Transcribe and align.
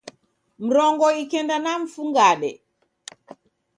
Mrongo 0.67 1.07
ikenda 1.23 1.55
na 1.63 1.73
mfungade 1.81 2.51